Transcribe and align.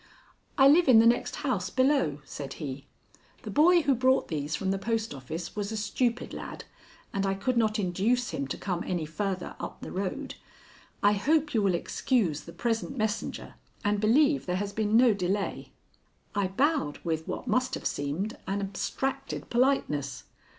"I 0.57 0.67
live 0.67 0.87
in 0.89 0.97
the 0.97 1.05
next 1.05 1.35
house 1.35 1.69
below," 1.69 2.21
said 2.25 2.53
he. 2.53 2.87
"The 3.43 3.51
boy 3.51 3.83
who 3.83 3.93
brought 3.93 4.29
these 4.29 4.55
from 4.55 4.71
the 4.71 4.79
post 4.79 5.13
office 5.13 5.55
was 5.55 5.71
a 5.71 5.77
stupid 5.77 6.33
lad, 6.33 6.63
and 7.13 7.23
I 7.23 7.35
could 7.35 7.55
not 7.55 7.77
induce 7.77 8.31
him 8.31 8.47
to 8.47 8.57
come 8.57 8.83
any 8.83 9.05
farther 9.05 9.55
up 9.59 9.81
the 9.81 9.91
road. 9.91 10.33
I 11.03 11.11
hope 11.11 11.53
you 11.53 11.61
will 11.61 11.75
excuse 11.75 12.41
the 12.45 12.51
present 12.51 12.97
messenger 12.97 13.53
and 13.85 13.99
believe 14.01 14.47
there 14.47 14.55
has 14.55 14.73
been 14.73 14.97
no 14.97 15.13
delay." 15.13 15.71
I 16.33 16.47
bowed 16.47 16.97
with 17.03 17.27
what 17.27 17.45
must 17.45 17.75
have 17.75 17.85
seemed 17.85 18.35
an 18.47 18.59
abstracted 18.59 19.51
politeness. 19.51 20.23